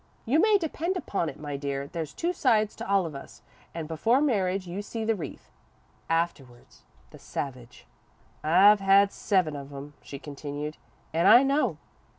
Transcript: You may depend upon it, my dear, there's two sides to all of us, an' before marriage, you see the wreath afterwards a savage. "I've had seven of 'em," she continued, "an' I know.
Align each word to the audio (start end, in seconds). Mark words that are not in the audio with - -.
You 0.25 0.39
may 0.39 0.57
depend 0.57 0.97
upon 0.97 1.29
it, 1.29 1.39
my 1.39 1.57
dear, 1.57 1.85
there's 1.85 2.11
two 2.11 2.33
sides 2.33 2.75
to 2.77 2.89
all 2.89 3.05
of 3.05 3.13
us, 3.13 3.43
an' 3.71 3.85
before 3.85 4.19
marriage, 4.19 4.65
you 4.65 4.81
see 4.81 5.05
the 5.05 5.13
wreath 5.13 5.51
afterwards 6.09 6.81
a 7.13 7.19
savage. 7.19 7.85
"I've 8.43 8.79
had 8.79 9.13
seven 9.13 9.55
of 9.55 9.71
'em," 9.71 9.93
she 10.01 10.17
continued, 10.17 10.77
"an' 11.13 11.27
I 11.27 11.43
know. 11.43 11.77